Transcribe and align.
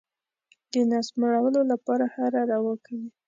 د 0.71 0.73
نس 0.89 1.07
مړولو 1.19 1.61
لپاره 1.71 2.05
هره 2.15 2.41
روا 2.51 2.73
کوي. 2.85 3.09